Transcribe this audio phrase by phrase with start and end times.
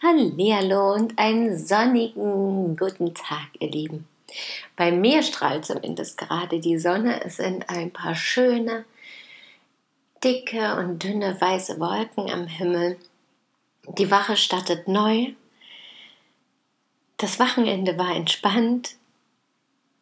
[0.00, 4.06] Hallihallo und einen sonnigen guten Tag, ihr Lieben.
[4.76, 7.24] Bei mir strahlt zumindest gerade die Sonne.
[7.24, 8.84] Es sind ein paar schöne,
[10.22, 12.96] dicke und dünne weiße Wolken am Himmel.
[13.88, 15.32] Die Wache startet neu.
[17.16, 18.94] Das Wochenende war entspannt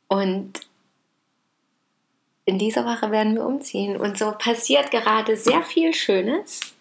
[0.09, 0.60] und
[2.45, 3.96] in dieser Woche werden wir umziehen.
[3.96, 6.76] Und so passiert gerade sehr viel Schönes.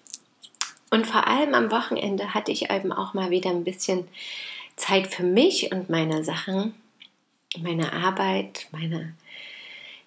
[0.96, 4.08] Und vor allem am Wochenende hatte ich eben auch mal wieder ein bisschen
[4.78, 6.74] Zeit für mich und meine Sachen,
[7.62, 9.14] meine Arbeit, meine,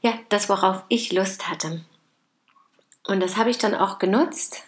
[0.01, 1.85] ja, das, worauf ich Lust hatte.
[3.07, 4.65] Und das habe ich dann auch genutzt,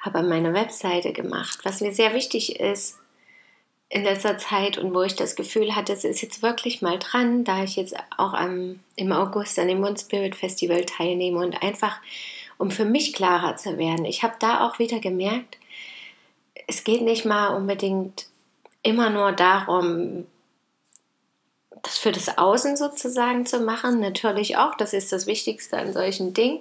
[0.00, 2.98] habe meine Webseite gemacht, was mir sehr wichtig ist
[3.88, 7.42] in letzter Zeit und wo ich das Gefühl hatte, es ist jetzt wirklich mal dran,
[7.42, 12.02] da ich jetzt auch am, im August an dem Moon Spirit Festival teilnehme und einfach
[12.58, 14.04] um für mich klarer zu werden.
[14.04, 15.58] Ich habe da auch wieder gemerkt,
[16.66, 18.26] es geht nicht mal unbedingt
[18.82, 20.26] immer nur darum,
[21.82, 24.00] das für das Außen sozusagen zu machen.
[24.00, 26.60] Natürlich auch, das ist das Wichtigste an solchen Dingen.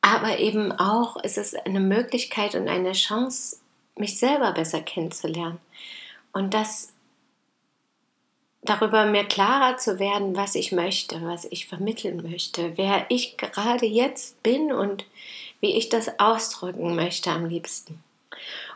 [0.00, 3.58] Aber eben auch ist es eine Möglichkeit und eine Chance,
[3.96, 5.58] mich selber besser kennenzulernen.
[6.32, 6.92] Und das
[8.68, 13.86] darüber mir klarer zu werden, was ich möchte, was ich vermitteln möchte, wer ich gerade
[13.86, 15.04] jetzt bin und
[15.60, 18.02] wie ich das ausdrücken möchte am liebsten.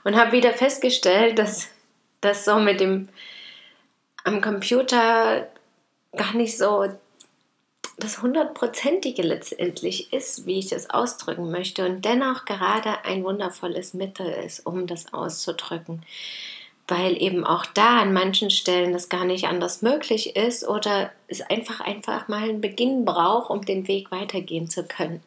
[0.05, 1.69] Und habe wieder festgestellt, dass
[2.21, 3.09] das so mit dem
[4.25, 5.49] am Computer
[6.17, 6.87] gar nicht so
[7.99, 14.27] das hundertprozentige letztendlich ist, wie ich das ausdrücken möchte und dennoch gerade ein wundervolles Mittel
[14.27, 16.03] ist, um das auszudrücken
[16.93, 21.41] weil eben auch da an manchen Stellen das gar nicht anders möglich ist oder es
[21.41, 25.23] einfach einfach mal einen Beginn braucht, um den Weg weitergehen zu können.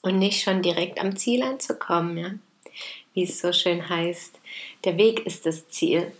[0.00, 2.30] Und nicht schon direkt am Ziel anzukommen, ja?
[3.12, 4.40] wie es so schön heißt.
[4.84, 6.10] Der Weg ist das Ziel.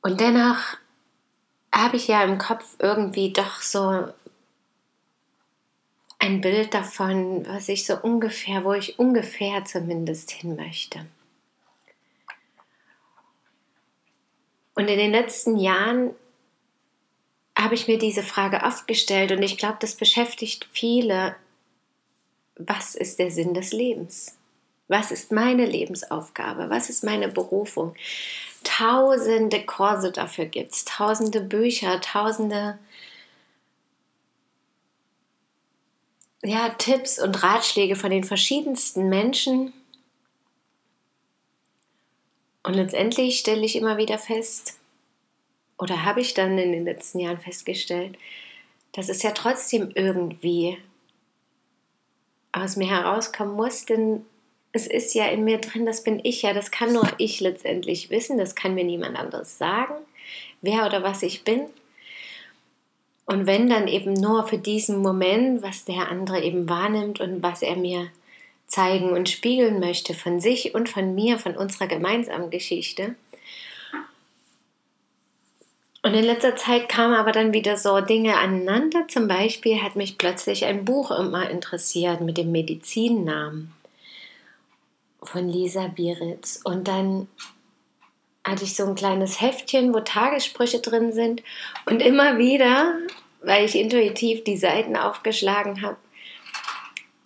[0.00, 0.58] Und dennoch
[1.74, 4.06] habe ich ja im Kopf irgendwie doch so
[6.20, 11.04] ein Bild davon, was ich so ungefähr, wo ich ungefähr zumindest hin möchte.
[14.78, 16.14] Und in den letzten Jahren
[17.58, 21.34] habe ich mir diese Frage oft gestellt und ich glaube, das beschäftigt viele.
[22.54, 24.38] Was ist der Sinn des Lebens?
[24.86, 26.70] Was ist meine Lebensaufgabe?
[26.70, 27.96] Was ist meine Berufung?
[28.62, 32.78] Tausende Kurse dafür gibt es, tausende Bücher, tausende
[36.44, 39.72] ja, Tipps und Ratschläge von den verschiedensten Menschen.
[42.68, 44.78] Und letztendlich stelle ich immer wieder fest,
[45.78, 48.18] oder habe ich dann in den letzten Jahren festgestellt,
[48.92, 50.76] dass es ja trotzdem irgendwie
[52.52, 54.26] aus mir herauskommen muss, denn
[54.72, 58.10] es ist ja in mir drin, das bin ich ja, das kann nur ich letztendlich
[58.10, 59.94] wissen, das kann mir niemand anderes sagen,
[60.60, 61.62] wer oder was ich bin.
[63.24, 67.62] Und wenn dann eben nur für diesen Moment, was der andere eben wahrnimmt und was
[67.62, 68.10] er mir
[68.68, 73.16] zeigen und spiegeln möchte von sich und von mir, von unserer gemeinsamen Geschichte.
[76.02, 79.08] Und in letzter Zeit kamen aber dann wieder so Dinge aneinander.
[79.08, 83.74] Zum Beispiel hat mich plötzlich ein Buch immer interessiert mit dem Medizinnamen
[85.22, 86.60] von Lisa Biritz.
[86.62, 87.26] Und dann
[88.46, 91.42] hatte ich so ein kleines Heftchen, wo Tagessprüche drin sind.
[91.84, 92.94] Und immer wieder,
[93.42, 95.96] weil ich intuitiv die Seiten aufgeschlagen habe,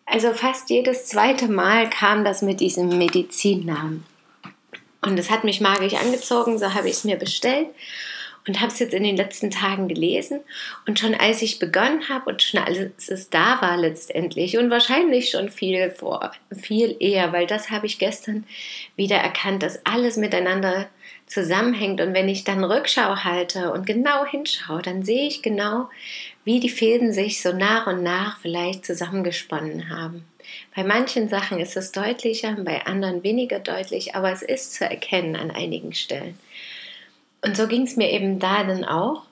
[0.07, 4.05] also fast jedes zweite Mal kam das mit diesem Medizinnamen.
[5.01, 7.69] Und es hat mich magisch angezogen, so habe ich es mir bestellt
[8.47, 10.41] und habe es jetzt in den letzten Tagen gelesen.
[10.87, 15.31] Und schon als ich begonnen habe und schon als es da war letztendlich und wahrscheinlich
[15.31, 18.45] schon viel vor, viel eher, weil das habe ich gestern
[18.97, 20.89] wieder erkannt, dass alles miteinander
[21.27, 22.01] zusammenhängt.
[22.01, 25.89] Und wenn ich dann Rückschau halte und genau hinschaue, dann sehe ich genau,
[26.45, 30.25] wie die Fäden sich so nach und nach vielleicht zusammengesponnen haben.
[30.75, 35.37] Bei manchen Sachen ist es deutlicher, bei anderen weniger deutlich, aber es ist zu erkennen
[35.37, 36.39] an einigen Stellen.
[37.43, 39.25] Und so ging es mir eben da dann auch.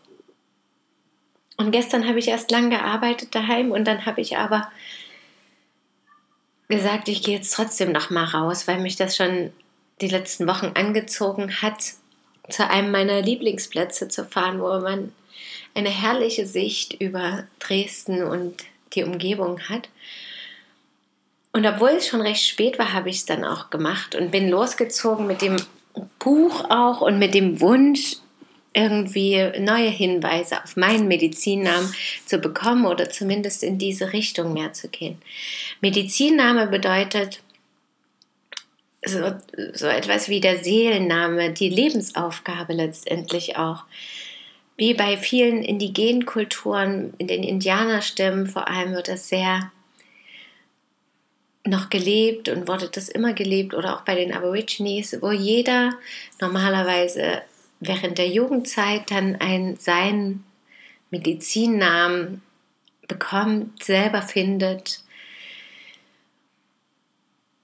[1.57, 4.71] Und gestern habe ich erst lang gearbeitet daheim und dann habe ich aber
[6.69, 9.53] gesagt, ich gehe jetzt trotzdem noch mal raus, weil mich das schon
[10.01, 11.83] die letzten Wochen angezogen hat,
[12.49, 15.13] zu einem meiner Lieblingsplätze zu fahren, wo man
[15.75, 18.65] eine herrliche Sicht über Dresden und
[18.95, 19.89] die Umgebung hat.
[21.53, 24.49] Und obwohl es schon recht spät war, habe ich es dann auch gemacht und bin
[24.49, 25.57] losgezogen mit dem
[26.19, 28.17] Buch auch und mit dem Wunsch,
[28.73, 31.93] irgendwie neue Hinweise auf meinen Medizinnamen
[32.25, 35.19] zu bekommen oder zumindest in diese Richtung mehr zu gehen.
[35.81, 37.43] Medizinname bedeutet
[39.05, 39.33] so,
[39.73, 43.85] so etwas wie der Seelenname, die Lebensaufgabe letztendlich auch.
[44.77, 49.73] Wie bei vielen indigenen Kulturen, in den Indianerstämmen vor allem wird das sehr
[51.71, 55.95] noch gelebt und wurde das immer gelebt oder auch bei den Aborigines, wo jeder
[56.41, 57.43] normalerweise
[57.81, 60.45] während der Jugendzeit dann ein, seinen
[61.11, 62.43] Medizinnamen
[63.09, 65.03] bekommt, selber findet,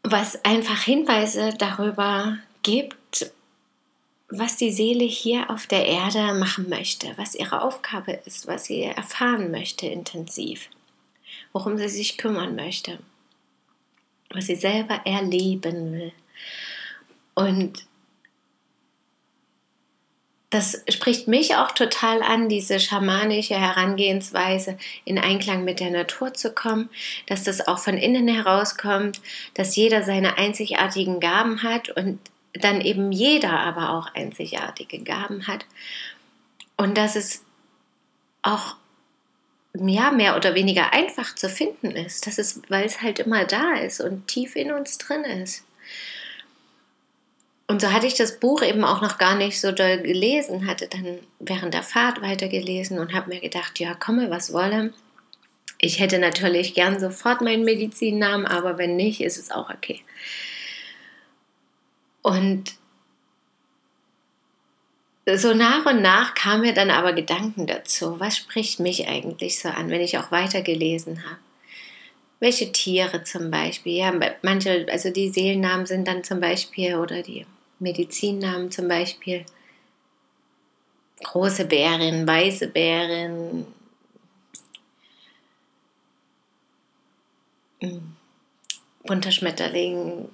[0.03, 3.33] was einfach Hinweise darüber gibt,
[4.29, 8.83] was die Seele hier auf der Erde machen möchte, was ihre Aufgabe ist, was sie
[8.83, 10.69] erfahren möchte intensiv,
[11.53, 12.99] worum sie sich kümmern möchte,
[14.31, 16.13] was sie selber erleben will.
[17.35, 17.87] Und
[20.51, 26.53] das spricht mich auch total an, diese schamanische Herangehensweise in Einklang mit der Natur zu
[26.53, 26.89] kommen,
[27.27, 29.21] dass das auch von innen herauskommt,
[29.55, 32.21] dass jeder seine einzigartigen Gaben hat und
[32.55, 35.67] dann eben jeder aber auch einzigartige Gaben hat
[36.77, 37.45] und dass es
[38.43, 38.77] auch
[39.87, 43.75] ja, mehr oder weniger einfach zu finden ist, das ist, weil es halt immer da
[43.75, 45.65] ist und tief in uns drin ist.
[47.69, 50.87] Und so hatte ich das Buch eben auch noch gar nicht so doll gelesen, hatte
[50.87, 54.93] dann während der Fahrt weitergelesen und habe mir gedacht, ja, komme, was wolle.
[55.79, 60.03] Ich hätte natürlich gern sofort meinen Medizinnamen, aber wenn nicht, ist es auch okay.
[62.23, 62.75] Und
[65.35, 68.21] so nach und nach kamen mir dann aber Gedanken dazu.
[68.21, 71.39] Was spricht mich eigentlich so an, wenn ich auch weitergelesen habe?
[72.39, 73.95] Welche Tiere zum Beispiel?
[73.95, 74.13] Ja,
[74.43, 77.47] manche, also die Seelennamen sind dann zum Beispiel oder die
[77.81, 79.45] Medizinnamen zum Beispiel
[81.25, 83.67] große Bärin, weiße Bärin,
[87.81, 88.17] hm,
[89.05, 90.29] bunter Schmetterling,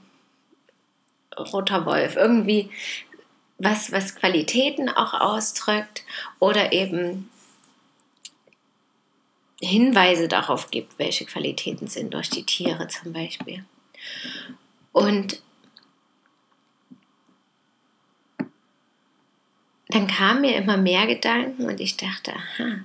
[1.38, 2.70] roter Wolf, irgendwie
[3.62, 6.02] was, was Qualitäten auch ausdrückt
[6.40, 7.30] oder eben
[9.60, 13.64] Hinweise darauf gibt, welche Qualitäten sind durch die Tiere zum Beispiel.
[14.90, 15.40] Und
[19.90, 22.80] dann kamen mir immer mehr Gedanken und ich dachte, aha.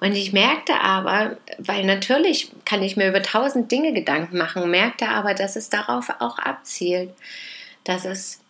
[0.00, 5.08] Und ich merkte aber, weil natürlich kann ich mir über tausend Dinge Gedanken machen, merkte
[5.08, 7.10] aber, dass es darauf auch abzielt,
[7.84, 8.41] dass es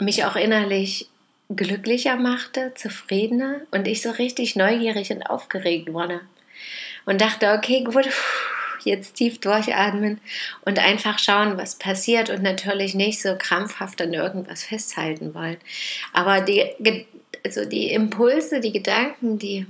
[0.00, 1.08] mich auch innerlich
[1.48, 6.20] glücklicher machte, zufriedener und ich so richtig neugierig und aufgeregt wurde.
[7.06, 8.08] Und dachte, okay, gut,
[8.84, 10.20] jetzt tief durchatmen
[10.64, 15.58] und einfach schauen, was passiert und natürlich nicht so krampfhaft an irgendwas festhalten wollen.
[16.12, 16.64] Aber die,
[17.44, 19.66] also die Impulse, die Gedanken, die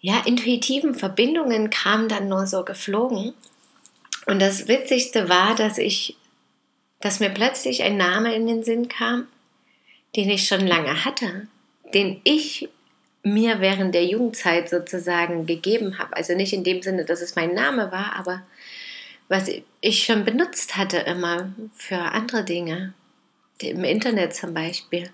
[0.00, 3.34] ja, intuitiven Verbindungen kamen dann nur so geflogen.
[4.26, 6.16] Und das Witzigste war, dass ich,
[7.00, 9.28] dass mir plötzlich ein Name in den Sinn kam,
[10.16, 11.46] den ich schon lange hatte,
[11.94, 12.68] den ich
[13.22, 16.16] mir während der Jugendzeit sozusagen gegeben habe.
[16.16, 18.42] Also nicht in dem Sinne, dass es mein Name war, aber
[19.28, 19.50] was
[19.80, 22.94] ich schon benutzt hatte immer für andere Dinge,
[23.60, 25.10] im Internet zum Beispiel.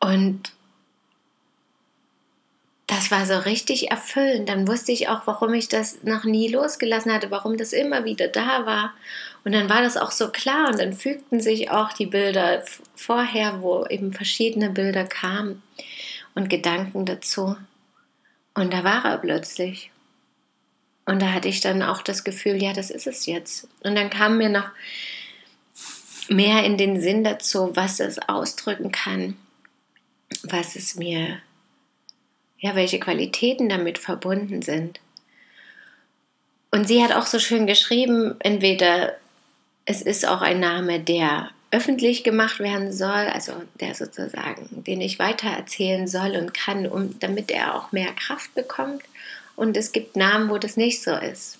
[0.00, 0.52] Und
[2.86, 4.48] das war so richtig erfüllend.
[4.48, 8.28] Dann wusste ich auch, warum ich das noch nie losgelassen hatte, warum das immer wieder
[8.28, 8.94] da war.
[9.46, 12.64] Und dann war das auch so klar und dann fügten sich auch die Bilder
[12.96, 15.62] vorher, wo eben verschiedene Bilder kamen
[16.34, 17.56] und Gedanken dazu.
[18.54, 19.92] Und da war er plötzlich.
[21.04, 23.68] Und da hatte ich dann auch das Gefühl, ja, das ist es jetzt.
[23.84, 24.68] Und dann kam mir noch
[26.28, 29.36] mehr in den Sinn dazu, was es ausdrücken kann,
[30.42, 31.38] was es mir,
[32.58, 34.98] ja, welche Qualitäten damit verbunden sind.
[36.72, 39.14] Und sie hat auch so schön geschrieben, entweder
[39.86, 45.18] es ist auch ein Name, der öffentlich gemacht werden soll, also der sozusagen, den ich
[45.18, 49.02] weitererzählen soll und kann, um, damit er auch mehr Kraft bekommt.
[49.54, 51.58] Und es gibt Namen, wo das nicht so ist.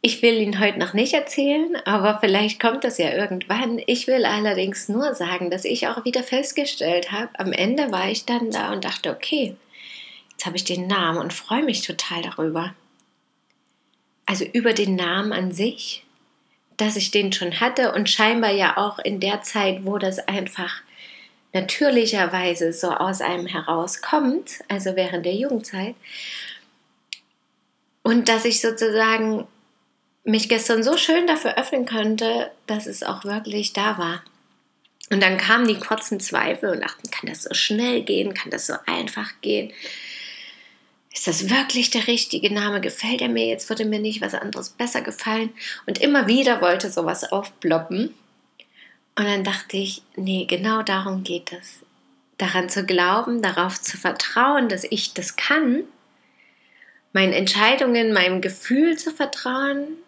[0.00, 3.80] Ich will ihn heute noch nicht erzählen, aber vielleicht kommt das ja irgendwann.
[3.86, 8.24] Ich will allerdings nur sagen, dass ich auch wieder festgestellt habe, am Ende war ich
[8.24, 9.54] dann da und dachte, okay,
[10.32, 12.74] jetzt habe ich den Namen und freue mich total darüber.
[14.26, 16.04] Also über den Namen an sich,
[16.82, 20.82] dass ich den schon hatte und scheinbar ja auch in der Zeit, wo das einfach
[21.52, 25.94] natürlicherweise so aus einem herauskommt, also während der Jugendzeit.
[28.02, 29.46] Und dass ich sozusagen
[30.24, 34.22] mich gestern so schön dafür öffnen konnte, dass es auch wirklich da war.
[35.10, 38.34] Und dann kamen die kurzen Zweifel und dachten, kann das so schnell gehen?
[38.34, 39.72] Kann das so einfach gehen?
[41.12, 42.80] Ist das wirklich der richtige Name?
[42.80, 43.46] Gefällt er mir?
[43.46, 45.50] Jetzt würde mir nicht was anderes besser gefallen.
[45.86, 48.14] Und immer wieder wollte sowas aufploppen.
[49.14, 51.80] Und dann dachte ich, nee, genau darum geht es.
[52.38, 55.84] Daran zu glauben, darauf zu vertrauen, dass ich das kann,
[57.12, 59.98] meinen Entscheidungen, meinem Gefühl zu vertrauen,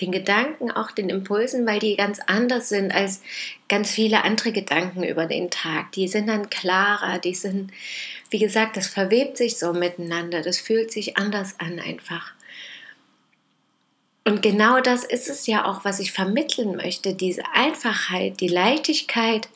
[0.00, 3.22] den Gedanken, auch den Impulsen, weil die ganz anders sind als
[3.68, 5.92] ganz viele andere Gedanken über den Tag.
[5.92, 7.70] Die sind dann klarer, die sind,
[8.30, 12.32] wie gesagt, das verwebt sich so miteinander, das fühlt sich anders an einfach.
[14.26, 19.48] Und genau das ist es ja auch, was ich vermitteln möchte, diese Einfachheit, die Leichtigkeit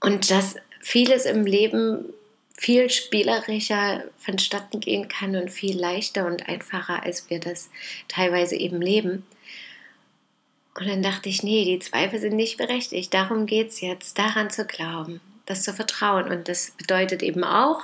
[0.00, 2.06] und dass vieles im Leben
[2.58, 7.70] viel spielerischer vonstatten gehen kann und viel leichter und einfacher, als wir das
[8.08, 9.24] teilweise eben leben.
[10.76, 13.14] Und dann dachte ich, nee, die Zweifel sind nicht berechtigt.
[13.14, 16.28] Darum geht es jetzt, daran zu glauben, das zu vertrauen.
[16.28, 17.82] Und das bedeutet eben auch,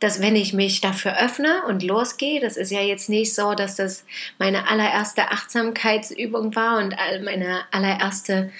[0.00, 3.76] dass wenn ich mich dafür öffne und losgehe, das ist ja jetzt nicht so, dass
[3.76, 4.04] das
[4.38, 6.94] meine allererste Achtsamkeitsübung war und
[7.24, 8.52] meine allererste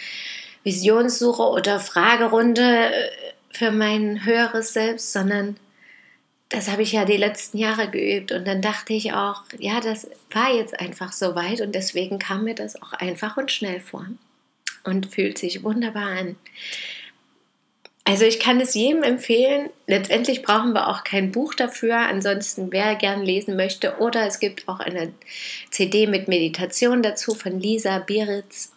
[0.63, 2.91] Visionssuche oder Fragerunde
[3.57, 5.57] für mein höheres Selbst, sondern
[6.49, 10.09] das habe ich ja die letzten Jahre geübt und dann dachte ich auch, ja, das
[10.31, 14.07] war jetzt einfach so weit und deswegen kam mir das auch einfach und schnell vor
[14.85, 16.37] und fühlt sich wunderbar an.
[18.07, 19.71] Also ich kann es jedem empfehlen.
[19.87, 21.97] Letztendlich brauchen wir auch kein Buch dafür.
[21.97, 25.15] Ansonsten, wer gern lesen möchte, oder es gibt auch eine
[25.71, 28.73] CD mit Meditation dazu von Lisa Biritz.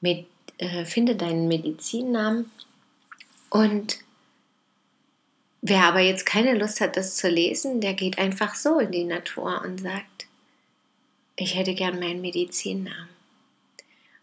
[0.00, 0.26] Mit,
[0.58, 2.48] äh, finde deinen Medizinnamen.
[3.50, 3.98] Und
[5.60, 9.04] wer aber jetzt keine Lust hat, das zu lesen, der geht einfach so in die
[9.04, 10.26] Natur und sagt,
[11.36, 13.08] ich hätte gern meinen Medizinnamen.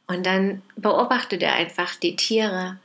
[0.07, 2.79] Und dann beobachtet er einfach die Tiere,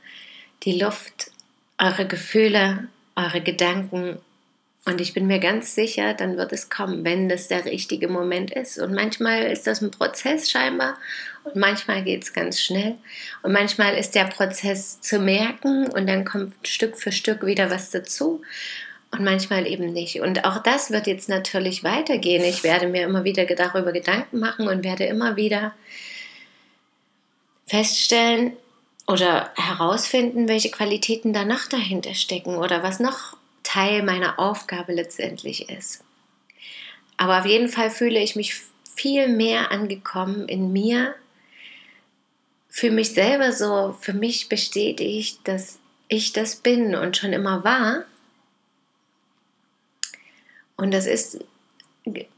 [0.63, 1.31] die Luft,
[1.77, 4.19] eure Gefühle, eure Gedanken
[4.85, 8.51] und ich bin mir ganz sicher, dann wird es kommen, wenn das der richtige Moment
[8.51, 8.77] ist.
[8.79, 10.97] Und manchmal ist das ein Prozess scheinbar
[11.45, 12.95] und manchmal geht es ganz schnell.
[13.43, 17.91] Und manchmal ist der Prozess zu merken und dann kommt Stück für Stück wieder was
[17.91, 18.41] dazu
[19.11, 20.19] und manchmal eben nicht.
[20.19, 22.43] Und auch das wird jetzt natürlich weitergehen.
[22.43, 25.73] Ich werde mir immer wieder darüber Gedanken machen und werde immer wieder
[27.67, 28.51] feststellen
[29.07, 36.03] oder herausfinden, welche Qualitäten danach dahinter stecken oder was noch Teil meiner Aufgabe letztendlich ist.
[37.17, 38.55] Aber auf jeden Fall fühle ich mich
[38.95, 41.15] viel mehr angekommen in mir,
[42.69, 48.05] für mich selber so, für mich bestätigt, dass ich das bin und schon immer war.
[50.75, 51.39] Und das ist,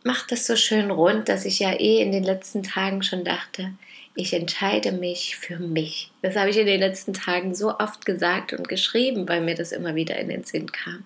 [0.03, 3.74] macht das so schön rund, dass ich ja eh in den letzten Tagen schon dachte,
[4.15, 6.10] ich entscheide mich für mich.
[6.22, 9.74] Das habe ich in den letzten Tagen so oft gesagt und geschrieben, weil mir das
[9.74, 11.05] immer wieder in den Sinn kam.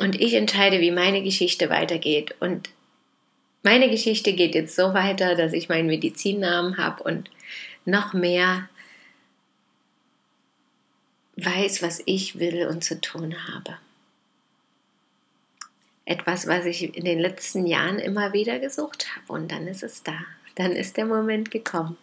[0.00, 2.34] Und ich entscheide, wie meine Geschichte weitergeht.
[2.40, 2.70] Und
[3.62, 7.30] meine Geschichte geht jetzt so weiter, dass ich meinen Medizinnamen habe und
[7.84, 8.68] noch mehr
[11.36, 13.78] weiß, was ich will und zu tun habe.
[16.04, 19.32] Etwas, was ich in den letzten Jahren immer wieder gesucht habe.
[19.32, 20.18] Und dann ist es da
[20.60, 21.96] dann ist der Moment gekommen.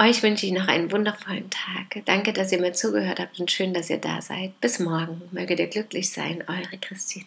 [0.00, 2.04] Euch wünsche ich noch einen wundervollen Tag.
[2.06, 4.58] Danke, dass ihr mir zugehört habt und schön, dass ihr da seid.
[4.60, 5.22] Bis morgen.
[5.32, 7.26] Möget ihr glücklich sein, eure Christine.